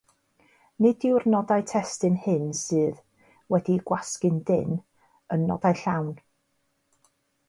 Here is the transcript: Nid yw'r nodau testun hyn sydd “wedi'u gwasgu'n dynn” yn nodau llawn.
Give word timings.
Nid 0.83 1.03
yw'r 1.07 1.25
nodau 1.33 1.65
testun 1.71 2.15
hyn 2.23 2.47
sydd 2.59 3.03
“wedi'u 3.55 3.83
gwasgu'n 3.91 4.39
dynn” 4.47 4.79
yn 5.37 5.45
nodau 5.53 5.79
llawn. 5.83 6.09